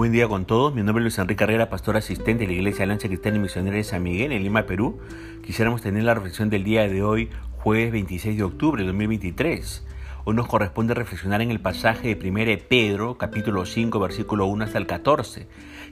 buen 0.00 0.12
día 0.12 0.28
con 0.28 0.46
todos. 0.46 0.74
Mi 0.74 0.82
nombre 0.82 1.02
es 1.02 1.04
Luis 1.04 1.18
Enrique 1.18 1.40
Carrera, 1.40 1.68
pastor 1.68 1.98
asistente 1.98 2.44
de 2.44 2.46
la 2.46 2.54
Iglesia 2.54 2.86
Lancha 2.86 3.06
Cristiana 3.06 3.36
y 3.36 3.40
Misionera 3.40 3.76
de 3.76 3.84
San 3.84 4.02
Miguel 4.02 4.32
en 4.32 4.42
Lima, 4.42 4.62
Perú. 4.62 4.98
Quisiéramos 5.44 5.82
tener 5.82 6.04
la 6.04 6.14
reflexión 6.14 6.48
del 6.48 6.64
día 6.64 6.88
de 6.88 7.02
hoy, 7.02 7.28
jueves 7.58 7.92
26 7.92 8.38
de 8.38 8.42
octubre 8.42 8.80
de 8.80 8.86
2023. 8.86 9.86
Hoy 10.24 10.34
nos 10.34 10.46
corresponde 10.46 10.94
reflexionar 10.94 11.42
en 11.42 11.50
el 11.50 11.60
pasaje 11.60 12.14
de 12.14 12.30
1 12.30 12.62
Pedro, 12.66 13.18
capítulo 13.18 13.66
5, 13.66 14.00
versículo 14.00 14.46
1 14.46 14.64
hasta 14.64 14.78
el 14.78 14.86
14. 14.86 15.46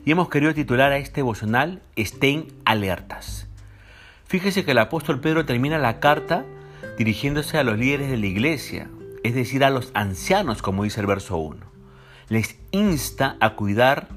Y 0.06 0.10
hemos 0.10 0.30
querido 0.30 0.54
titular 0.54 0.90
a 0.90 0.96
este 0.96 1.16
devocional 1.16 1.82
Estén 1.94 2.46
alertas. 2.64 3.46
Fíjese 4.24 4.64
que 4.64 4.70
el 4.70 4.78
apóstol 4.78 5.20
Pedro 5.20 5.44
termina 5.44 5.76
la 5.76 6.00
carta 6.00 6.46
dirigiéndose 6.96 7.58
a 7.58 7.62
los 7.62 7.76
líderes 7.76 8.08
de 8.08 8.16
la 8.16 8.26
iglesia, 8.26 8.88
es 9.22 9.34
decir, 9.34 9.64
a 9.64 9.68
los 9.68 9.90
ancianos, 9.92 10.62
como 10.62 10.84
dice 10.84 11.02
el 11.02 11.06
verso 11.06 11.36
1 11.36 11.77
les 12.28 12.58
insta 12.72 13.36
a 13.40 13.54
cuidar 13.54 14.08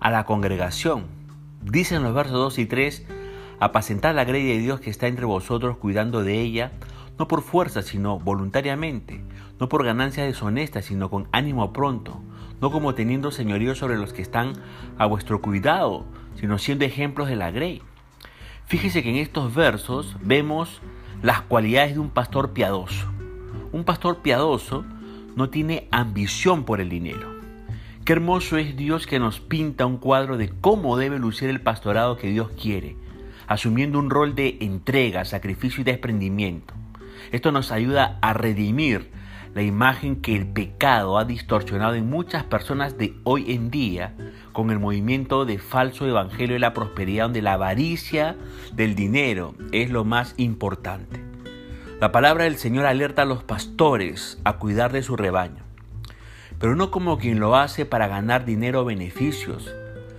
a 0.00 0.10
la 0.10 0.24
congregación. 0.24 1.06
Dicen 1.62 2.02
los 2.02 2.14
versos 2.14 2.34
2 2.34 2.58
y 2.58 2.66
3, 2.66 3.06
apacentad 3.60 4.14
la 4.14 4.24
grey 4.24 4.44
de 4.44 4.58
Dios 4.58 4.80
que 4.80 4.90
está 4.90 5.06
entre 5.06 5.24
vosotros, 5.24 5.76
cuidando 5.76 6.24
de 6.24 6.40
ella, 6.40 6.72
no 7.18 7.28
por 7.28 7.42
fuerza, 7.42 7.82
sino 7.82 8.18
voluntariamente, 8.18 9.22
no 9.60 9.68
por 9.68 9.84
ganancia 9.84 10.24
deshonesta, 10.24 10.82
sino 10.82 11.10
con 11.10 11.28
ánimo 11.32 11.72
pronto, 11.72 12.20
no 12.60 12.72
como 12.72 12.94
teniendo 12.94 13.30
señorío 13.30 13.74
sobre 13.74 13.98
los 13.98 14.12
que 14.12 14.22
están 14.22 14.54
a 14.98 15.06
vuestro 15.06 15.40
cuidado, 15.40 16.06
sino 16.34 16.58
siendo 16.58 16.84
ejemplos 16.84 17.28
de 17.28 17.36
la 17.36 17.50
grey. 17.50 17.82
Fíjese 18.66 19.02
que 19.02 19.10
en 19.10 19.16
estos 19.16 19.54
versos 19.54 20.16
vemos 20.22 20.80
las 21.22 21.42
cualidades 21.42 21.94
de 21.94 22.00
un 22.00 22.10
pastor 22.10 22.50
piadoso. 22.52 23.06
Un 23.72 23.84
pastor 23.84 24.18
piadoso 24.22 24.84
no 25.36 25.50
tiene 25.50 25.88
ambición 25.90 26.64
por 26.64 26.80
el 26.80 26.88
dinero. 26.88 27.39
Qué 28.04 28.14
hermoso 28.14 28.56
es 28.56 28.76
Dios 28.76 29.06
que 29.06 29.18
nos 29.18 29.40
pinta 29.40 29.84
un 29.84 29.98
cuadro 29.98 30.38
de 30.38 30.48
cómo 30.48 30.96
debe 30.96 31.18
lucir 31.18 31.50
el 31.50 31.60
pastorado 31.60 32.16
que 32.16 32.30
Dios 32.30 32.50
quiere, 32.60 32.96
asumiendo 33.46 33.98
un 33.98 34.08
rol 34.08 34.34
de 34.34 34.56
entrega, 34.60 35.26
sacrificio 35.26 35.82
y 35.82 35.84
desprendimiento. 35.84 36.72
Esto 37.30 37.52
nos 37.52 37.70
ayuda 37.70 38.18
a 38.22 38.32
redimir 38.32 39.10
la 39.54 39.62
imagen 39.62 40.22
que 40.22 40.34
el 40.34 40.46
pecado 40.46 41.18
ha 41.18 41.26
distorsionado 41.26 41.94
en 41.94 42.08
muchas 42.08 42.42
personas 42.44 42.96
de 42.96 43.14
hoy 43.24 43.52
en 43.52 43.70
día 43.70 44.14
con 44.52 44.70
el 44.70 44.78
movimiento 44.78 45.44
de 45.44 45.58
falso 45.58 46.06
evangelio 46.06 46.54
de 46.54 46.60
la 46.60 46.72
prosperidad 46.72 47.24
donde 47.24 47.42
la 47.42 47.52
avaricia 47.52 48.34
del 48.72 48.94
dinero 48.94 49.54
es 49.72 49.90
lo 49.90 50.04
más 50.04 50.34
importante. 50.38 51.20
La 52.00 52.12
palabra 52.12 52.44
del 52.44 52.56
Señor 52.56 52.86
alerta 52.86 53.22
a 53.22 53.26
los 53.26 53.44
pastores 53.44 54.40
a 54.44 54.54
cuidar 54.54 54.90
de 54.90 55.02
su 55.02 55.16
rebaño 55.16 55.69
pero 56.60 56.76
no 56.76 56.90
como 56.90 57.18
quien 57.18 57.40
lo 57.40 57.56
hace 57.56 57.86
para 57.86 58.06
ganar 58.06 58.44
dinero 58.44 58.82
o 58.82 58.84
beneficios, 58.84 59.74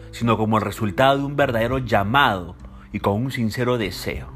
sino 0.10 0.38
como 0.38 0.58
el 0.58 0.64
resultado 0.64 1.20
de 1.20 1.24
un 1.24 1.36
verdadero 1.36 1.78
llamado 1.78 2.56
y 2.92 3.00
con 3.00 3.14
un 3.14 3.32
sincero 3.32 3.78
deseo. 3.78 4.28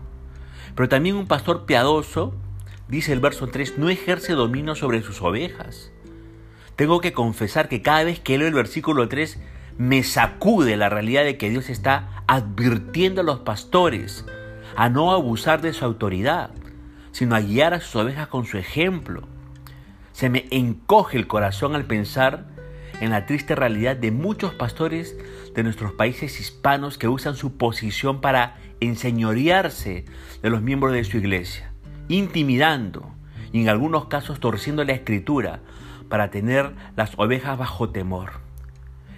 Pero 0.75 0.87
también 0.87 1.15
un 1.15 1.25
pastor 1.25 1.65
piadoso, 1.65 2.35
dice 2.87 3.11
el 3.11 3.19
verso 3.19 3.47
3, 3.47 3.79
no 3.79 3.89
ejerce 3.89 4.33
dominio 4.33 4.75
sobre 4.75 5.01
sus 5.01 5.19
ovejas. 5.23 5.91
Tengo 6.75 7.01
que 7.01 7.11
confesar 7.11 7.69
que 7.69 7.81
cada 7.81 8.03
vez 8.03 8.19
que 8.19 8.37
leo 8.37 8.47
el 8.47 8.53
versículo 8.53 9.09
3 9.09 9.39
me 9.79 10.03
sacude 10.03 10.77
la 10.77 10.89
realidad 10.89 11.23
de 11.23 11.37
que 11.37 11.49
Dios 11.49 11.71
está 11.71 12.23
advirtiendo 12.27 13.21
a 13.21 13.23
los 13.23 13.39
pastores 13.39 14.25
a 14.75 14.89
no 14.89 15.11
abusar 15.11 15.61
de 15.61 15.73
su 15.73 15.83
autoridad, 15.83 16.51
sino 17.11 17.35
a 17.35 17.41
guiar 17.41 17.73
a 17.73 17.79
sus 17.79 17.95
ovejas 17.95 18.27
con 18.27 18.45
su 18.45 18.57
ejemplo 18.59 19.27
se 20.15 20.29
me 20.29 20.45
encoge 20.49 21.17
el 21.17 21.27
corazón 21.27 21.75
al 21.75 21.83
pensar 21.83 22.45
en 23.01 23.09
la 23.09 23.25
triste 23.25 23.53
realidad 23.53 23.97
de 23.97 24.11
muchos 24.11 24.53
pastores 24.53 25.13
de 25.53 25.61
nuestros 25.61 25.91
países 25.91 26.39
hispanos 26.39 26.97
que 26.97 27.09
usan 27.09 27.35
su 27.35 27.57
posición 27.57 28.21
para 28.21 28.55
enseñorearse 28.79 30.05
de 30.41 30.49
los 30.49 30.61
miembros 30.61 30.93
de 30.93 31.03
su 31.03 31.17
iglesia, 31.17 31.73
intimidando 32.07 33.13
y 33.51 33.59
en 33.59 33.67
algunos 33.67 34.05
casos 34.05 34.39
torciendo 34.39 34.85
la 34.85 34.93
escritura 34.93 35.59
para 36.07 36.31
tener 36.31 36.71
las 36.95 37.11
ovejas 37.17 37.57
bajo 37.57 37.89
temor. 37.89 38.39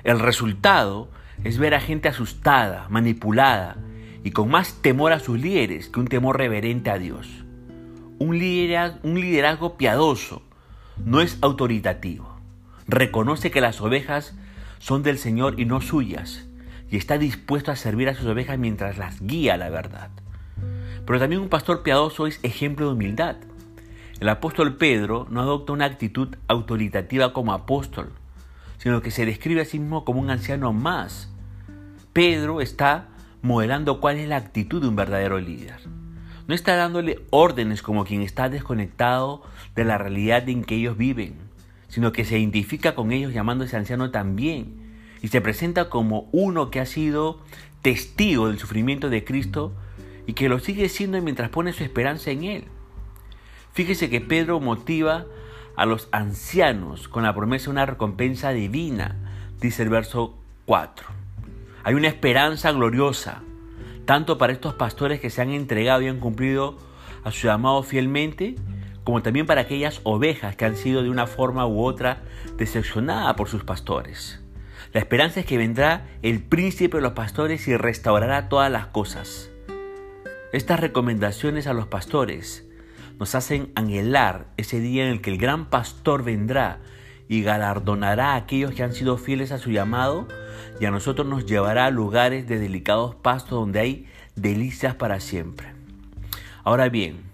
El 0.04 0.20
resultado 0.20 1.12
es 1.44 1.60
ver 1.60 1.76
a 1.76 1.80
gente 1.80 2.10
asustada, 2.10 2.88
manipulada 2.90 3.78
y 4.24 4.32
con 4.32 4.50
más 4.50 4.82
temor 4.82 5.12
a 5.12 5.20
sus 5.20 5.40
líderes 5.40 5.90
que 5.90 6.00
un 6.00 6.08
temor 6.08 6.40
reverente 6.40 6.90
a 6.90 6.98
Dios. 6.98 7.46
Un 8.18 8.40
liderazgo, 8.40 8.98
un 9.04 9.22
liderazgo 9.22 9.78
piadoso 9.78 10.47
no 11.06 11.22
es 11.22 11.38
autoritativo. 11.42 12.38
Reconoce 12.88 13.52
que 13.52 13.62
las 13.62 13.82
ovejas 13.82 14.36
son 14.80 15.04
del 15.04 15.18
Señor 15.18 15.60
y 15.60 15.66
no 15.66 15.82
suyas, 15.82 16.46
y 16.90 16.98
está 16.98 17.18
dispuesto 17.18 17.72
a 17.72 17.76
servir 17.76 18.10
a 18.10 18.16
sus 18.16 18.28
ovejas 18.28 18.58
mientras 18.58 18.98
las 18.98 19.22
guía 19.22 19.56
a 19.56 19.58
la 19.58 19.70
verdad. 19.70 20.10
Pero 21.06 21.20
también 21.20 21.42
un 21.42 21.50
pastor 21.50 21.84
piadoso 21.84 22.28
es 22.28 22.40
ejemplo 22.44 22.88
de 22.88 22.94
humildad. 22.94 23.38
El 24.20 24.30
apóstol 24.30 24.78
Pedro 24.78 25.28
no 25.30 25.42
adopta 25.42 25.74
una 25.74 25.86
actitud 25.86 26.36
autoritativa 26.48 27.34
como 27.34 27.54
apóstol, 27.54 28.12
sino 28.78 29.02
que 29.02 29.12
se 29.12 29.26
describe 29.26 29.62
a 29.62 29.66
sí 29.66 29.80
mismo 29.80 30.06
como 30.06 30.20
un 30.20 30.30
anciano 30.30 30.74
más. 30.74 31.32
Pedro 32.14 32.62
está 32.62 33.10
modelando 33.42 34.00
cuál 34.02 34.18
es 34.18 34.28
la 34.28 34.38
actitud 34.38 34.82
de 34.82 34.88
un 34.88 34.96
verdadero 34.96 35.40
líder. 35.40 35.80
No 36.48 36.56
está 36.56 36.76
dándole 36.76 37.20
órdenes 37.30 37.82
como 37.82 38.06
quien 38.06 38.22
está 38.22 38.50
desconectado 38.50 39.44
de 39.78 39.86
la 39.86 40.00
realidad 40.00 40.50
en 40.50 40.64
que 40.64 40.76
ellos 40.76 40.98
viven, 40.98 41.36
sino 41.88 42.12
que 42.12 42.26
se 42.26 42.40
identifica 42.40 42.96
con 42.96 43.12
ellos 43.12 43.32
llamándose 43.32 43.78
anciano 43.78 44.10
también 44.10 44.74
y 45.22 45.28
se 45.28 45.40
presenta 45.40 45.88
como 45.88 46.28
uno 46.32 46.72
que 46.72 46.80
ha 46.80 46.86
sido 46.88 47.40
testigo 47.84 48.48
del 48.48 48.58
sufrimiento 48.58 49.10
de 49.10 49.24
Cristo 49.24 49.74
y 50.26 50.34
que 50.34 50.50
lo 50.50 50.58
sigue 50.58 50.90
siendo 50.90 51.22
mientras 51.22 51.50
pone 51.50 51.74
su 51.74 51.84
esperanza 51.84 52.32
en 52.32 52.44
Él. 52.44 52.64
Fíjese 53.74 54.10
que 54.10 54.20
Pedro 54.20 54.60
motiva 54.60 55.26
a 55.76 55.86
los 55.86 56.10
ancianos 56.12 57.08
con 57.08 57.22
la 57.22 57.36
promesa 57.36 57.66
de 57.66 57.72
una 57.72 57.86
recompensa 57.86 58.50
divina, 58.50 59.16
dice 59.62 59.84
el 59.84 59.90
verso 59.90 60.36
4. 60.66 61.08
Hay 61.84 61.94
una 61.94 62.08
esperanza 62.08 62.72
gloriosa, 62.72 63.44
tanto 64.06 64.40
para 64.40 64.54
estos 64.54 64.74
pastores 64.74 65.20
que 65.20 65.30
se 65.30 65.44
han 65.44 65.52
entregado 65.52 66.02
y 66.02 66.08
han 66.08 66.20
cumplido 66.20 66.80
a 67.24 67.32
su 67.32 67.46
llamado 67.46 67.84
fielmente, 67.84 68.56
como 69.08 69.24
también 69.24 69.46
para 69.46 69.62
aquellas 69.62 70.02
ovejas 70.04 70.58
que 70.58 70.66
han 70.66 70.76
sido 70.76 71.02
de 71.02 71.10
una 71.10 71.28
forma 71.28 71.66
u 71.66 71.82
otra 71.82 72.24
decepcionadas 72.58 73.36
por 73.36 73.48
sus 73.48 73.64
pastores. 73.64 74.42
La 74.92 75.00
esperanza 75.00 75.40
es 75.40 75.46
que 75.46 75.58
vendrá 75.58 76.08
el 76.24 76.44
príncipe 76.44 76.98
de 76.98 77.04
los 77.04 77.14
pastores 77.14 77.70
y 77.70 77.78
restaurará 77.78 78.50
todas 78.50 78.70
las 78.70 78.88
cosas. 78.88 79.50
Estas 80.52 80.82
recomendaciones 80.82 81.68
a 81.68 81.74
los 81.74 81.88
pastores 81.88 82.68
nos 83.18 83.34
hacen 83.34 83.72
anhelar 83.76 84.48
ese 84.58 84.82
día 84.82 85.06
en 85.06 85.12
el 85.14 85.22
que 85.22 85.30
el 85.30 85.38
gran 85.38 85.70
pastor 85.70 86.26
vendrá 86.26 86.80
y 87.30 87.44
galardonará 87.44 88.34
a 88.34 88.36
aquellos 88.36 88.74
que 88.74 88.84
han 88.84 88.92
sido 88.92 89.18
fieles 89.18 89.54
a 89.54 89.58
su 89.58 89.72
llamado 89.72 90.28
y 90.82 90.86
a 90.86 90.92
nosotros 90.92 91.26
nos 91.26 91.46
llevará 91.46 91.86
a 91.86 91.92
lugares 91.92 92.46
de 92.46 92.60
delicados 92.60 93.16
pastos 93.16 93.52
donde 93.52 93.80
hay 93.80 94.06
delicias 94.36 94.96
para 94.96 95.22
siempre. 95.22 95.72
Ahora 96.66 96.90
bien, 96.90 97.27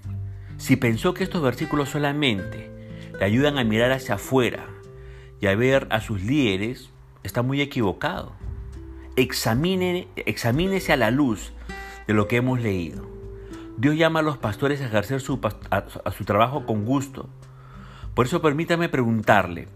si 0.58 0.75
pensó 0.75 1.14
que 1.14 1.24
estos 1.24 1.41
versículos 1.41 1.90
solamente 1.90 2.69
le 3.19 3.25
ayudan 3.25 3.58
a 3.58 3.64
mirar 3.64 3.91
hacia 3.91 4.16
afuera 4.16 4.68
y 5.40 5.47
a 5.47 5.56
ver 5.56 5.88
a 5.90 6.00
sus 6.00 6.24
líderes, 6.24 6.90
está 7.24 7.41
muy 7.41 7.62
equivocado. 7.62 8.34
Examine, 9.16 10.08
examínese 10.16 10.94
a 10.94 10.97
la 10.97 11.12
luz 11.12 11.53
de 12.08 12.14
lo 12.14 12.28
que 12.28 12.38
hemos 12.38 12.62
leído. 12.62 13.08
Dios 13.78 13.97
llama 13.97 14.19
a 14.19 14.24
los 14.24 14.38
pastores 14.38 14.81
a 14.81 14.86
ejercer 14.86 15.19
su, 15.19 15.40
su 16.16 16.26
trabajo 16.26 16.66
con 16.66 16.85
gusto. 16.85 17.29
Por 18.14 18.28
eso 18.28 18.41
permítame 18.41 18.90
preguntarle, 18.90 19.67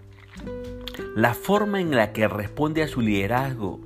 la 1.16 1.34
forma 1.34 1.82
en 1.82 1.96
la 1.96 2.14
que 2.14 2.28
responde 2.28 2.84
a 2.84 2.88
su 2.88 3.02
liderazgo, 3.02 3.80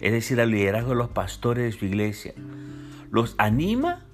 es 0.00 0.12
decir, 0.12 0.40
al 0.40 0.50
liderazgo 0.50 0.90
de 0.90 0.96
los 0.96 1.10
pastores 1.10 1.64
de 1.64 1.78
su 1.78 1.84
iglesia, 1.86 2.34
¿los 3.10 3.36
anima 3.38 4.04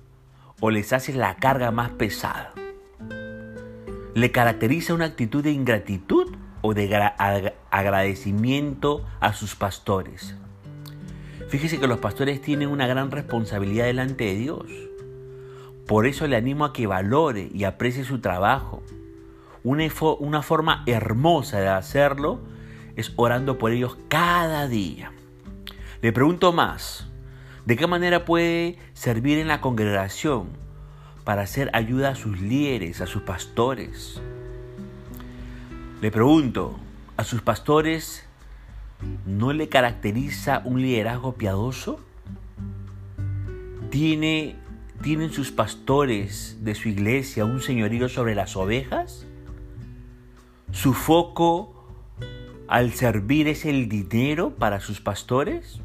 o 0.60 0.70
les 0.70 0.92
hace 0.92 1.12
la 1.12 1.36
carga 1.36 1.70
más 1.70 1.90
pesada? 1.90 2.52
¿Le 4.14 4.32
caracteriza 4.32 4.94
una 4.94 5.04
actitud 5.04 5.44
de 5.44 5.52
ingratitud 5.52 6.34
o 6.60 6.74
de 6.74 7.12
agradecimiento 7.70 9.04
a 9.20 9.32
sus 9.32 9.54
pastores? 9.54 10.34
Fíjese 11.48 11.78
que 11.78 11.86
los 11.86 11.98
pastores 11.98 12.42
tienen 12.42 12.68
una 12.68 12.86
gran 12.86 13.10
responsabilidad 13.10 13.86
delante 13.86 14.24
de 14.24 14.34
Dios. 14.34 14.66
Por 15.86 16.06
eso 16.06 16.26
le 16.26 16.36
animo 16.36 16.66
a 16.66 16.72
que 16.72 16.86
valore 16.86 17.48
y 17.54 17.64
aprecie 17.64 18.04
su 18.04 18.20
trabajo. 18.20 18.82
Una, 19.64 19.84
una 20.18 20.42
forma 20.42 20.82
hermosa 20.86 21.60
de 21.60 21.68
hacerlo 21.68 22.40
es 22.96 23.12
orando 23.16 23.56
por 23.56 23.70
ellos 23.70 23.96
cada 24.08 24.68
día. 24.68 25.12
Le 26.02 26.12
pregunto 26.12 26.52
más, 26.52 27.08
¿de 27.68 27.76
qué 27.76 27.86
manera 27.86 28.24
puede 28.24 28.78
servir 28.94 29.36
en 29.36 29.46
la 29.46 29.60
congregación 29.60 30.48
para 31.24 31.42
hacer 31.42 31.68
ayuda 31.74 32.08
a 32.08 32.14
sus 32.14 32.40
líderes, 32.40 33.02
a 33.02 33.06
sus 33.06 33.20
pastores? 33.24 34.22
Le 36.00 36.10
pregunto, 36.10 36.78
¿a 37.18 37.24
sus 37.24 37.42
pastores 37.42 38.24
¿no 39.26 39.52
le 39.52 39.68
caracteriza 39.68 40.62
un 40.64 40.80
liderazgo 40.80 41.34
piadoso? 41.34 42.00
¿Tiene, 43.90 44.56
¿Tienen 45.02 45.30
sus 45.30 45.52
pastores 45.52 46.64
de 46.64 46.74
su 46.74 46.88
iglesia 46.88 47.44
un 47.44 47.60
señorío 47.60 48.08
sobre 48.08 48.34
las 48.34 48.56
ovejas? 48.56 49.26
¿Su 50.72 50.94
foco 50.94 51.86
al 52.66 52.94
servir 52.94 53.46
es 53.46 53.66
el 53.66 53.90
dinero 53.90 54.54
para 54.54 54.80
sus 54.80 55.02
pastores? 55.02 55.82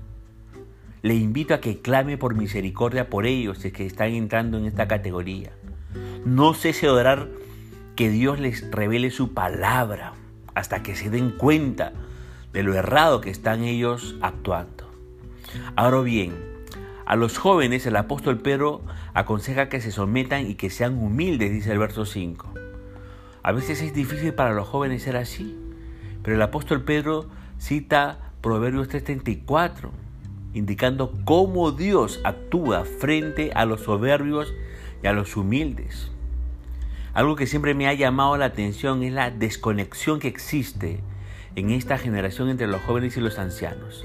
Le 1.03 1.15
invito 1.15 1.53
a 1.53 1.59
que 1.59 1.81
clame 1.81 2.17
por 2.17 2.33
misericordia 2.33 3.09
por 3.09 3.25
ellos 3.25 3.59
que 3.59 3.85
están 3.85 4.11
entrando 4.11 4.57
en 4.57 4.65
esta 4.65 4.87
categoría. 4.87 5.51
No 6.23 6.53
cese 6.53 6.85
de 6.85 6.93
orar 6.93 7.27
que 7.97 8.09
Dios 8.09 8.39
les 8.39 8.71
revele 8.71 9.11
su 9.11 9.33
palabra 9.33 10.13
hasta 10.55 10.81
que 10.81 10.95
se 10.95 11.09
den 11.09 11.31
cuenta 11.31 11.91
de 12.53 12.63
lo 12.63 12.73
errado 12.73 13.19
que 13.19 13.31
están 13.31 13.65
ellos 13.65 14.15
actuando. 14.21 14.89
Ahora 15.75 15.99
bien, 15.99 16.35
a 17.05 17.17
los 17.17 17.37
jóvenes 17.37 17.85
el 17.85 17.97
apóstol 17.97 18.39
Pedro 18.39 18.81
aconseja 19.13 19.67
que 19.67 19.81
se 19.81 19.91
sometan 19.91 20.49
y 20.49 20.55
que 20.55 20.69
sean 20.69 20.97
humildes, 20.97 21.51
dice 21.51 21.73
el 21.73 21.79
verso 21.79 22.05
5. 22.05 22.53
A 23.43 23.51
veces 23.51 23.81
es 23.81 23.93
difícil 23.93 24.35
para 24.35 24.53
los 24.53 24.69
jóvenes 24.69 25.03
ser 25.03 25.17
así, 25.17 25.53
pero 26.21 26.37
el 26.37 26.41
apóstol 26.41 26.85
Pedro 26.85 27.27
cita 27.57 28.31
Proverbios 28.39 28.87
3:34, 28.87 29.91
indicando 30.53 31.11
cómo 31.25 31.71
Dios 31.71 32.19
actúa 32.23 32.85
frente 32.85 33.51
a 33.53 33.65
los 33.65 33.81
soberbios 33.81 34.53
y 35.01 35.07
a 35.07 35.13
los 35.13 35.35
humildes. 35.35 36.11
Algo 37.13 37.35
que 37.35 37.47
siempre 37.47 37.73
me 37.73 37.87
ha 37.87 37.93
llamado 37.93 38.37
la 38.37 38.45
atención 38.45 39.03
es 39.03 39.13
la 39.13 39.29
desconexión 39.29 40.19
que 40.19 40.27
existe 40.27 40.99
en 41.55 41.69
esta 41.69 41.97
generación 41.97 42.49
entre 42.49 42.67
los 42.67 42.81
jóvenes 42.81 43.17
y 43.17 43.21
los 43.21 43.37
ancianos. 43.37 44.03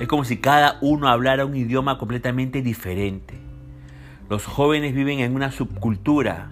Es 0.00 0.08
como 0.08 0.24
si 0.24 0.38
cada 0.38 0.78
uno 0.80 1.08
hablara 1.08 1.44
un 1.44 1.56
idioma 1.56 1.98
completamente 1.98 2.62
diferente. 2.62 3.34
Los 4.30 4.46
jóvenes 4.46 4.94
viven 4.94 5.20
en 5.20 5.34
una 5.34 5.50
subcultura 5.50 6.50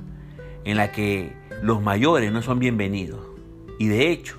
en 0.65 0.77
la 0.77 0.93
que 0.93 1.33
los 1.62 1.81
mayores 1.81 2.33
no 2.33 2.43
son 2.43 2.59
bienvenidos. 2.59 3.21
Y 3.79 3.87
de 3.88 4.11
hecho, 4.11 4.37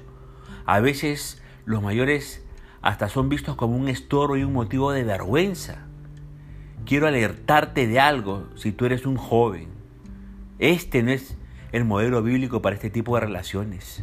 a 0.65 0.79
veces 0.79 1.41
los 1.65 1.81
mayores 1.81 2.45
hasta 2.87 3.09
son 3.09 3.27
vistos 3.27 3.57
como 3.57 3.75
un 3.75 3.89
estorbo 3.89 4.37
y 4.37 4.45
un 4.45 4.53
motivo 4.53 4.93
de 4.93 5.03
vergüenza. 5.03 5.79
Quiero 6.85 7.05
alertarte 7.05 7.85
de 7.85 7.99
algo 7.99 8.47
si 8.55 8.71
tú 8.71 8.85
eres 8.85 9.05
un 9.05 9.17
joven. 9.17 9.67
Este 10.57 11.03
no 11.03 11.11
es 11.11 11.37
el 11.73 11.83
modelo 11.83 12.23
bíblico 12.23 12.61
para 12.61 12.77
este 12.77 12.89
tipo 12.89 13.15
de 13.15 13.25
relaciones. 13.25 14.01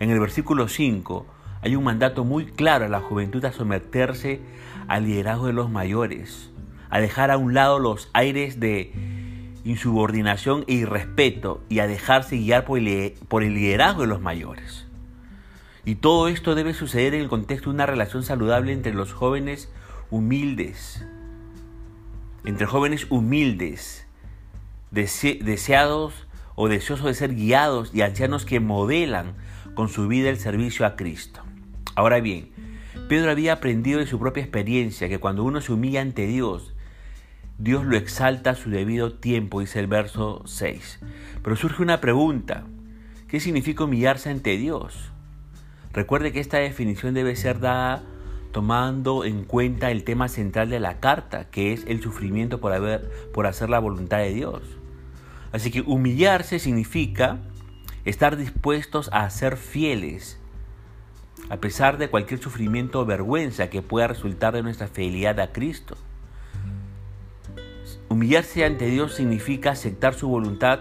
En 0.00 0.08
el 0.08 0.20
versículo 0.20 0.68
5 0.68 1.26
hay 1.60 1.76
un 1.76 1.84
mandato 1.84 2.24
muy 2.24 2.46
claro 2.46 2.86
a 2.86 2.88
la 2.88 3.00
juventud 3.00 3.44
a 3.44 3.52
someterse 3.52 4.40
al 4.88 5.04
liderazgo 5.04 5.48
de 5.48 5.52
los 5.52 5.68
mayores, 5.68 6.50
a 6.88 7.00
dejar 7.00 7.30
a 7.30 7.36
un 7.36 7.52
lado 7.52 7.78
los 7.78 8.08
aires 8.14 8.58
de 8.58 8.90
insubordinación 9.64 10.64
e 10.66 10.72
irrespeto 10.72 11.62
y 11.68 11.80
a 11.80 11.86
dejarse 11.86 12.38
guiar 12.38 12.64
por 12.64 13.42
el 13.42 13.54
liderazgo 13.54 14.00
de 14.00 14.08
los 14.08 14.22
mayores. 14.22 14.83
Y 15.84 15.96
todo 15.96 16.28
esto 16.28 16.54
debe 16.54 16.72
suceder 16.72 17.14
en 17.14 17.20
el 17.20 17.28
contexto 17.28 17.70
de 17.70 17.74
una 17.74 17.86
relación 17.86 18.22
saludable 18.22 18.72
entre 18.72 18.94
los 18.94 19.12
jóvenes 19.12 19.70
humildes, 20.10 21.04
entre 22.44 22.66
jóvenes 22.66 23.06
humildes, 23.10 24.06
deseados 24.90 26.26
o 26.54 26.68
deseosos 26.68 27.06
de 27.06 27.14
ser 27.14 27.34
guiados 27.34 27.94
y 27.94 28.02
ancianos 28.02 28.44
que 28.46 28.60
modelan 28.60 29.34
con 29.74 29.88
su 29.88 30.08
vida 30.08 30.30
el 30.30 30.38
servicio 30.38 30.86
a 30.86 30.96
Cristo. 30.96 31.42
Ahora 31.96 32.20
bien, 32.20 32.50
Pedro 33.08 33.30
había 33.30 33.54
aprendido 33.54 33.98
de 33.98 34.06
su 34.06 34.18
propia 34.18 34.42
experiencia 34.42 35.08
que 35.08 35.18
cuando 35.18 35.44
uno 35.44 35.60
se 35.60 35.72
humilla 35.72 36.00
ante 36.00 36.26
Dios, 36.26 36.74
Dios 37.58 37.84
lo 37.84 37.96
exalta 37.96 38.50
a 38.50 38.54
su 38.54 38.70
debido 38.70 39.12
tiempo, 39.14 39.60
dice 39.60 39.80
el 39.80 39.86
verso 39.86 40.42
6. 40.46 41.00
Pero 41.42 41.56
surge 41.56 41.82
una 41.82 42.00
pregunta, 42.00 42.64
¿qué 43.28 43.38
significa 43.38 43.84
humillarse 43.84 44.30
ante 44.30 44.56
Dios? 44.56 45.13
Recuerde 45.94 46.32
que 46.32 46.40
esta 46.40 46.58
definición 46.58 47.14
debe 47.14 47.36
ser 47.36 47.60
dada 47.60 48.02
tomando 48.50 49.24
en 49.24 49.44
cuenta 49.44 49.90
el 49.90 50.04
tema 50.04 50.28
central 50.28 50.68
de 50.68 50.80
la 50.80 50.98
carta, 50.98 51.50
que 51.50 51.72
es 51.72 51.84
el 51.86 52.02
sufrimiento 52.02 52.60
por, 52.60 53.46
hacer 53.46 53.70
la 53.70 53.78
voluntad 53.78 54.18
de 54.18 54.34
Dios. 54.34 54.62
Así 55.52 55.70
que 55.70 55.82
humillarse 55.82 56.58
significa 56.58 57.38
estar 58.04 58.36
dispuestos 58.36 59.08
a 59.12 59.28
ser 59.30 59.56
fieles, 59.56 60.40
a 61.48 61.58
pesar 61.58 61.96
de 61.96 62.08
cualquier 62.08 62.40
sufrimiento 62.40 63.00
o 63.00 63.06
vergüenza 63.06 63.70
que 63.70 63.82
pueda 63.82 64.08
resultar 64.08 64.52
de 64.54 64.62
nuestra 64.62 64.88
fidelidad 64.88 65.38
a 65.38 65.52
Cristo. 65.52 65.96
Humillarse 68.08 68.64
ante 68.64 68.86
Dios 68.86 69.14
significa 69.14 69.70
aceptar 69.72 70.14
su 70.14 70.28
voluntad, 70.28 70.80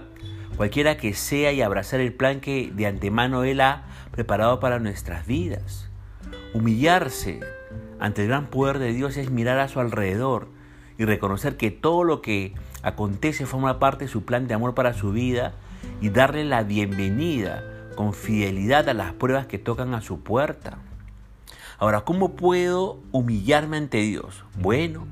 cualquiera 0.57 0.97
que 0.97 1.13
sea, 1.13 1.51
y 1.51 1.61
abrazar 1.61 1.99
el 1.99 2.13
plan 2.13 2.39
que 2.39 2.71
de 2.73 2.87
antemano 2.87 3.43
Él 3.43 3.61
ha 3.61 3.92
preparado 4.13 4.59
para 4.59 4.79
nuestras 4.79 5.25
vidas. 5.25 5.89
Humillarse 6.53 7.39
ante 7.99 8.21
el 8.21 8.27
gran 8.27 8.45
poder 8.47 8.77
de 8.77 8.93
Dios 8.93 9.17
es 9.17 9.31
mirar 9.31 9.59
a 9.59 9.67
su 9.67 9.79
alrededor 9.79 10.47
y 10.99 11.05
reconocer 11.05 11.57
que 11.57 11.71
todo 11.71 12.03
lo 12.03 12.21
que 12.21 12.53
acontece 12.83 13.47
forma 13.47 13.79
parte 13.79 14.05
de 14.05 14.11
su 14.11 14.23
plan 14.23 14.47
de 14.47 14.53
amor 14.53 14.75
para 14.75 14.93
su 14.93 15.11
vida 15.11 15.53
y 15.99 16.09
darle 16.09 16.45
la 16.45 16.61
bienvenida 16.61 17.63
con 17.95 18.13
fidelidad 18.13 18.87
a 18.87 18.93
las 18.93 19.13
pruebas 19.13 19.47
que 19.47 19.57
tocan 19.57 19.95
a 19.95 20.01
su 20.01 20.21
puerta. 20.21 20.77
Ahora, 21.79 22.01
¿cómo 22.01 22.35
puedo 22.35 22.99
humillarme 23.11 23.77
ante 23.77 23.97
Dios? 23.97 24.45
Bueno, 24.59 25.07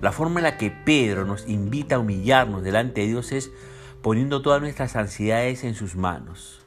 la 0.00 0.12
forma 0.12 0.40
en 0.40 0.44
la 0.44 0.56
que 0.56 0.70
Pedro 0.70 1.26
nos 1.26 1.46
invita 1.46 1.96
a 1.96 1.98
humillarnos 1.98 2.62
delante 2.62 3.02
de 3.02 3.08
Dios 3.08 3.32
es 3.32 3.52
poniendo 4.00 4.40
todas 4.40 4.62
nuestras 4.62 4.96
ansiedades 4.96 5.62
en 5.62 5.74
sus 5.74 5.94
manos. 5.94 6.64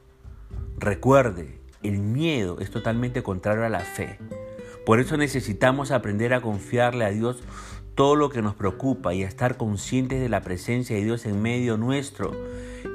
Recuerde, 0.77 1.62
el 1.83 1.99
miedo 1.99 2.59
es 2.59 2.71
totalmente 2.71 3.23
contrario 3.23 3.65
a 3.65 3.69
la 3.69 3.81
fe. 3.81 4.17
Por 4.85 4.99
eso 4.99 5.17
necesitamos 5.17 5.91
aprender 5.91 6.33
a 6.33 6.41
confiarle 6.41 7.05
a 7.05 7.11
Dios 7.11 7.43
todo 7.95 8.15
lo 8.15 8.29
que 8.29 8.41
nos 8.41 8.55
preocupa 8.55 9.13
y 9.13 9.23
a 9.23 9.27
estar 9.27 9.57
conscientes 9.57 10.19
de 10.19 10.29
la 10.29 10.41
presencia 10.41 10.95
de 10.95 11.03
Dios 11.03 11.25
en 11.25 11.41
medio 11.41 11.77
nuestro 11.77 12.31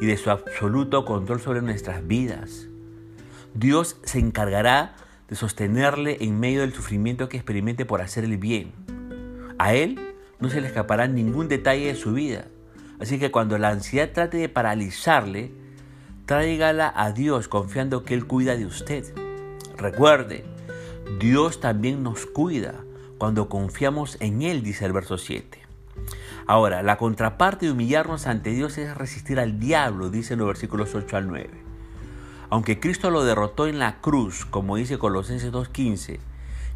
y 0.00 0.06
de 0.06 0.16
su 0.16 0.30
absoluto 0.30 1.04
control 1.04 1.40
sobre 1.40 1.62
nuestras 1.62 2.06
vidas. 2.06 2.68
Dios 3.54 3.96
se 4.02 4.18
encargará 4.18 4.96
de 5.28 5.36
sostenerle 5.36 6.18
en 6.20 6.38
medio 6.40 6.62
del 6.62 6.72
sufrimiento 6.72 7.28
que 7.28 7.36
experimente 7.36 7.84
por 7.84 8.00
hacer 8.00 8.24
el 8.24 8.38
bien. 8.38 8.72
A 9.58 9.74
Él 9.74 9.98
no 10.40 10.50
se 10.50 10.60
le 10.60 10.68
escapará 10.68 11.06
ningún 11.06 11.48
detalle 11.48 11.86
de 11.86 11.94
su 11.94 12.12
vida. 12.12 12.46
Así 13.00 13.18
que 13.18 13.30
cuando 13.30 13.58
la 13.58 13.70
ansiedad 13.70 14.10
trate 14.12 14.38
de 14.38 14.48
paralizarle, 14.48 15.52
tráigala 16.28 16.92
a 16.94 17.12
Dios 17.12 17.48
confiando 17.48 18.04
que 18.04 18.12
Él 18.12 18.26
cuida 18.26 18.54
de 18.54 18.66
usted. 18.66 19.02
Recuerde, 19.78 20.44
Dios 21.18 21.58
también 21.58 22.02
nos 22.02 22.26
cuida 22.26 22.74
cuando 23.16 23.48
confiamos 23.48 24.18
en 24.20 24.42
Él, 24.42 24.62
dice 24.62 24.84
el 24.84 24.92
verso 24.92 25.16
7. 25.16 25.58
Ahora, 26.46 26.82
la 26.82 26.98
contraparte 26.98 27.64
de 27.64 27.72
humillarnos 27.72 28.26
ante 28.26 28.50
Dios 28.50 28.76
es 28.76 28.94
resistir 28.94 29.40
al 29.40 29.58
diablo, 29.58 30.10
dice 30.10 30.34
en 30.34 30.40
los 30.40 30.48
versículos 30.48 30.94
8 30.94 31.16
al 31.16 31.28
9. 31.28 31.48
Aunque 32.50 32.78
Cristo 32.78 33.08
lo 33.08 33.24
derrotó 33.24 33.66
en 33.66 33.78
la 33.78 34.02
cruz, 34.02 34.44
como 34.44 34.76
dice 34.76 34.98
Colosenses 34.98 35.50
2.15, 35.50 36.18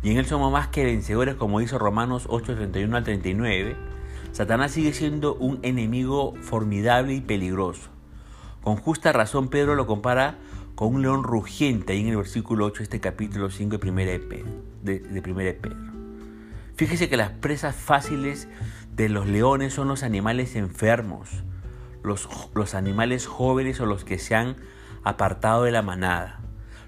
y 0.03 0.13
en 0.13 0.17
Él 0.17 0.25
somos 0.25 0.51
más 0.51 0.69
que 0.69 0.87
vencedores, 0.87 1.35
como 1.35 1.61
dice 1.61 1.77
Romanos 1.77 2.27
8.31 2.27 2.97
al 2.97 3.05
39, 3.05 3.77
Satanás 4.33 4.71
sigue 4.71 4.95
siendo 4.95 5.35
un 5.35 5.59
enemigo 5.61 6.33
formidable 6.41 7.13
y 7.13 7.21
peligroso. 7.21 7.92
Con 8.63 8.77
justa 8.77 9.13
razón 9.13 9.49
Pedro 9.49 9.75
lo 9.75 9.87
compara 9.87 10.39
con 10.77 10.95
un 10.95 11.03
león 11.03 11.25
rugiente 11.25 11.93
ahí 11.93 12.01
en 12.01 12.09
el 12.09 12.17
versículo 12.17 12.65
8 12.67 12.79
de 12.79 12.85
este 12.85 13.01
capítulo 13.01 13.51
5 13.51 13.79
de 13.79 13.91
1 13.91 14.01
de, 14.83 14.99
de 15.01 15.55
Pedro. 15.55 15.77
Fíjese 16.77 17.09
que 17.09 17.17
las 17.17 17.31
presas 17.31 17.75
fáciles 17.75 18.49
de 18.95 19.09
los 19.09 19.27
leones 19.27 19.75
son 19.75 19.89
los 19.89 20.05
animales 20.05 20.55
enfermos, 20.55 21.29
los, 22.05 22.29
los 22.55 22.75
animales 22.75 23.27
jóvenes 23.27 23.81
o 23.81 23.87
los 23.87 24.05
que 24.05 24.19
se 24.19 24.37
han 24.37 24.57
apartado 25.03 25.65
de 25.65 25.73
la 25.73 25.83
manada. 25.83 26.41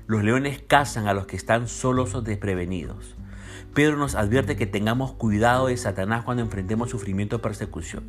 Los 0.07 0.23
leones 0.23 0.63
cazan 0.65 1.09
a 1.09 1.15
los 1.15 1.27
que 1.27 1.37
están 1.37 1.67
solos 1.67 2.15
o 2.15 2.23
desprevenidos. 2.23 3.17
Pedro 3.75 3.97
nos 3.97 4.15
advierte 4.15 4.55
que 4.55 4.67
tengamos 4.67 5.13
cuidado 5.13 5.67
de 5.67 5.77
Satanás 5.77 6.25
cuando 6.25 6.45
enfrentemos 6.45 6.91
sufrimiento 6.91 7.37
o 7.37 7.43
persecución. 7.43 8.05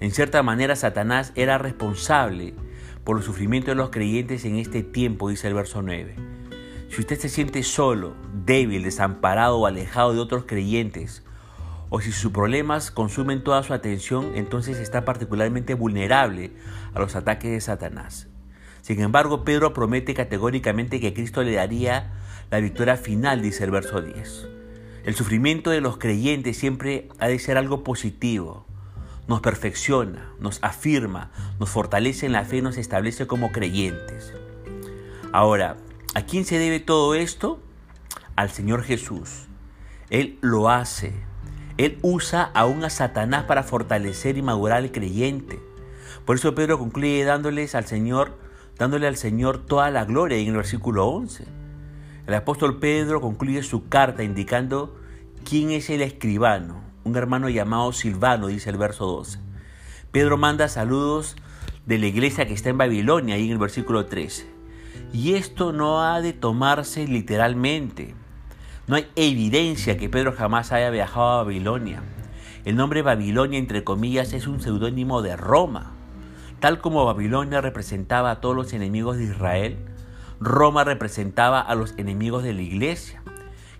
En 0.00 0.10
cierta 0.10 0.42
manera, 0.42 0.76
Satanás 0.76 1.32
era 1.36 1.56
responsable 1.56 2.54
por 3.06 3.16
los 3.16 3.24
sufrimientos 3.24 3.68
de 3.68 3.76
los 3.76 3.90
creyentes 3.90 4.44
en 4.44 4.56
este 4.56 4.82
tiempo, 4.82 5.28
dice 5.28 5.46
el 5.46 5.54
verso 5.54 5.80
9. 5.80 6.16
Si 6.90 7.00
usted 7.00 7.16
se 7.20 7.28
siente 7.28 7.62
solo, 7.62 8.16
débil, 8.44 8.82
desamparado 8.82 9.58
o 9.58 9.66
alejado 9.66 10.12
de 10.12 10.18
otros 10.18 10.44
creyentes, 10.44 11.22
o 11.88 12.00
si 12.00 12.10
sus 12.10 12.32
problemas 12.32 12.90
consumen 12.90 13.44
toda 13.44 13.62
su 13.62 13.72
atención, 13.74 14.32
entonces 14.34 14.78
está 14.78 15.04
particularmente 15.04 15.74
vulnerable 15.74 16.50
a 16.94 16.98
los 16.98 17.14
ataques 17.14 17.52
de 17.52 17.60
Satanás. 17.60 18.26
Sin 18.82 19.00
embargo, 19.00 19.44
Pedro 19.44 19.72
promete 19.72 20.12
categóricamente 20.12 20.98
que 20.98 21.14
Cristo 21.14 21.44
le 21.44 21.52
daría 21.52 22.12
la 22.50 22.58
victoria 22.58 22.96
final, 22.96 23.40
dice 23.40 23.62
el 23.62 23.70
verso 23.70 24.02
10. 24.02 24.48
El 25.04 25.14
sufrimiento 25.14 25.70
de 25.70 25.80
los 25.80 25.96
creyentes 25.98 26.56
siempre 26.56 27.08
ha 27.20 27.28
de 27.28 27.38
ser 27.38 27.56
algo 27.56 27.84
positivo. 27.84 28.65
Nos 29.28 29.40
perfecciona, 29.40 30.32
nos 30.38 30.58
afirma, 30.62 31.30
nos 31.58 31.68
fortalece 31.68 32.26
en 32.26 32.32
la 32.32 32.44
fe, 32.44 32.62
nos 32.62 32.76
establece 32.76 33.26
como 33.26 33.50
creyentes. 33.50 34.32
Ahora, 35.32 35.76
¿a 36.14 36.22
quién 36.22 36.44
se 36.44 36.58
debe 36.58 36.80
todo 36.80 37.14
esto? 37.14 37.60
Al 38.36 38.50
Señor 38.50 38.82
Jesús. 38.82 39.48
Él 40.10 40.38
lo 40.40 40.70
hace. 40.70 41.12
Él 41.76 41.98
usa 42.02 42.50
aún 42.54 42.84
a 42.84 42.90
Satanás 42.90 43.44
para 43.44 43.62
fortalecer 43.62 44.38
y 44.38 44.42
madurar 44.42 44.78
al 44.78 44.92
creyente. 44.92 45.60
Por 46.24 46.36
eso 46.36 46.54
Pedro 46.54 46.78
concluye 46.78 47.24
dándoles 47.24 47.74
al 47.74 47.86
Señor, 47.86 48.38
dándole 48.78 49.06
al 49.06 49.16
Señor 49.16 49.58
toda 49.66 49.90
la 49.90 50.04
gloria 50.04 50.38
en 50.38 50.48
el 50.48 50.56
versículo 50.56 51.06
11. 51.06 51.44
El 52.26 52.34
apóstol 52.34 52.78
Pedro 52.78 53.20
concluye 53.20 53.62
su 53.62 53.88
carta 53.88 54.22
indicando 54.22 54.96
quién 55.44 55.70
es 55.70 55.90
el 55.90 56.02
escribano, 56.02 56.82
un 57.06 57.16
hermano 57.16 57.48
llamado 57.48 57.92
Silvano, 57.92 58.48
dice 58.48 58.68
el 58.68 58.78
verso 58.78 59.06
12. 59.06 59.38
Pedro 60.10 60.36
manda 60.38 60.66
saludos 60.66 61.36
de 61.86 61.98
la 61.98 62.06
iglesia 62.06 62.48
que 62.48 62.54
está 62.54 62.70
en 62.70 62.78
Babilonia, 62.78 63.36
ahí 63.36 63.46
en 63.46 63.52
el 63.52 63.58
versículo 63.58 64.06
13. 64.06 64.50
Y 65.12 65.34
esto 65.34 65.72
no 65.72 66.02
ha 66.02 66.20
de 66.20 66.32
tomarse 66.32 67.06
literalmente. 67.06 68.16
No 68.88 68.96
hay 68.96 69.06
evidencia 69.14 69.96
que 69.96 70.08
Pedro 70.08 70.32
jamás 70.32 70.72
haya 70.72 70.90
viajado 70.90 71.28
a 71.28 71.44
Babilonia. 71.44 72.02
El 72.64 72.74
nombre 72.74 73.02
Babilonia, 73.02 73.60
entre 73.60 73.84
comillas, 73.84 74.32
es 74.32 74.48
un 74.48 74.60
seudónimo 74.60 75.22
de 75.22 75.36
Roma. 75.36 75.92
Tal 76.58 76.80
como 76.80 77.04
Babilonia 77.04 77.60
representaba 77.60 78.32
a 78.32 78.40
todos 78.40 78.56
los 78.56 78.72
enemigos 78.72 79.16
de 79.16 79.24
Israel, 79.24 79.78
Roma 80.40 80.82
representaba 80.82 81.60
a 81.60 81.76
los 81.76 81.94
enemigos 81.98 82.42
de 82.42 82.52
la 82.52 82.62
iglesia. 82.62 83.22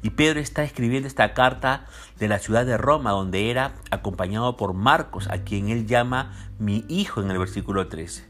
Y 0.06 0.10
Pedro 0.10 0.38
está 0.38 0.62
escribiendo 0.62 1.08
esta 1.08 1.34
carta 1.34 1.86
de 2.16 2.28
la 2.28 2.38
ciudad 2.38 2.64
de 2.64 2.76
Roma, 2.78 3.10
donde 3.10 3.50
era 3.50 3.75
acompañado 3.90 4.56
por 4.56 4.72
Marcos, 4.72 5.26
a 5.28 5.38
quien 5.38 5.68
él 5.68 5.88
llama 5.88 6.32
mi 6.60 6.84
hijo 6.86 7.20
en 7.20 7.28
el 7.28 7.38
versículo 7.38 7.88
13. 7.88 8.25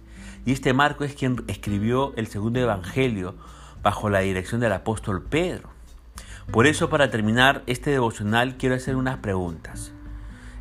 Y 0.46 0.52
este 0.52 0.72
Marcos 0.72 1.08
es 1.10 1.14
quien 1.14 1.44
escribió 1.48 2.14
el 2.16 2.28
segundo 2.28 2.60
evangelio 2.60 3.34
bajo 3.82 4.08
la 4.08 4.20
dirección 4.20 4.58
del 4.62 4.72
apóstol 4.72 5.22
Pedro. 5.22 5.68
Por 6.50 6.66
eso, 6.66 6.88
para 6.88 7.10
terminar 7.10 7.62
este 7.66 7.90
devocional, 7.90 8.56
quiero 8.56 8.74
hacer 8.74 8.96
unas 8.96 9.18
preguntas. 9.18 9.92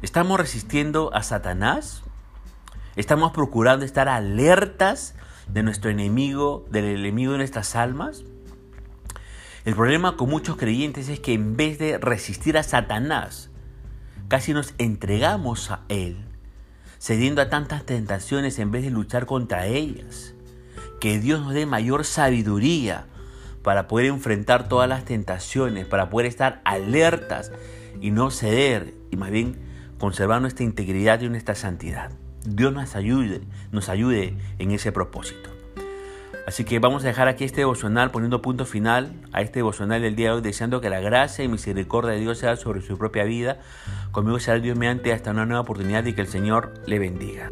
¿Estamos 0.01 0.37
resistiendo 0.37 1.11
a 1.13 1.23
Satanás? 1.23 2.03
¿Estamos 2.97 3.31
procurando 3.31 3.85
estar 3.85 4.09
alertas 4.09 5.15
de 5.47 5.63
nuestro 5.63 5.89
enemigo, 5.89 6.65
del 6.71 6.83
enemigo 6.83 7.31
de 7.31 7.37
nuestras 7.37 7.77
almas? 7.77 8.25
El 9.65 9.73
problema 9.73 10.15
con 10.15 10.29
muchos 10.29 10.57
creyentes 10.57 11.09
es 11.09 11.19
que 11.19 11.33
en 11.33 11.57
vez 11.57 11.79
de 11.79 11.97
resistir 11.97 12.55
a 12.55 12.61
Satanás, 12.61 13.49
casi 14.27 14.53
nos 14.53 14.75
entregamos 14.77 15.71
a 15.71 15.81
él, 15.89 16.17
cediendo 16.99 17.41
a 17.41 17.49
tantas 17.49 17.83
tentaciones 17.83 18.59
en 18.59 18.69
vez 18.69 18.83
de 18.83 18.91
luchar 18.91 19.25
contra 19.25 19.65
ellas. 19.65 20.35
Que 20.99 21.19
Dios 21.19 21.41
nos 21.41 21.55
dé 21.55 21.65
mayor 21.65 22.05
sabiduría 22.05 23.07
para 23.63 23.87
poder 23.87 24.05
enfrentar 24.05 24.69
todas 24.69 24.87
las 24.87 25.03
tentaciones, 25.03 25.87
para 25.87 26.11
poder 26.11 26.27
estar 26.27 26.61
alertas 26.63 27.51
y 27.99 28.11
no 28.11 28.29
ceder, 28.29 28.93
y 29.09 29.17
más 29.17 29.31
bien 29.31 29.57
conservar 29.97 30.41
nuestra 30.41 30.63
integridad 30.63 31.21
y 31.21 31.29
nuestra 31.29 31.55
santidad. 31.55 32.11
Dios 32.45 32.71
nos 32.71 32.95
ayude, 32.95 33.41
nos 33.71 33.89
ayude 33.89 34.37
en 34.59 34.69
ese 34.69 34.91
propósito. 34.91 35.44
Así 36.45 36.63
que 36.63 36.79
vamos 36.79 37.03
a 37.03 37.07
dejar 37.07 37.27
aquí 37.27 37.43
este 37.43 37.61
devocional 37.61 38.11
poniendo 38.11 38.41
punto 38.41 38.65
final 38.65 39.13
a 39.33 39.41
este 39.41 39.59
devocional 39.59 40.01
del 40.01 40.15
día 40.15 40.29
de 40.29 40.35
hoy, 40.35 40.41
deseando 40.41 40.79
que 40.79 40.89
la 40.89 40.99
gracia 40.99 41.43
y 41.43 41.47
misericordia 41.47 42.11
de 42.11 42.19
Dios 42.19 42.37
sea 42.37 42.55
sobre 42.55 42.81
su 42.81 42.97
propia 42.97 43.23
vida. 43.23 43.59
Conmigo 44.11 44.39
será 44.39 44.59
Dios 44.59 44.77
mediante 44.77 45.11
hasta 45.11 45.31
una 45.31 45.45
nueva 45.45 45.61
oportunidad 45.61 46.05
y 46.05 46.13
que 46.13 46.21
el 46.21 46.27
Señor 46.27 46.73
le 46.85 46.99
bendiga. 46.99 47.49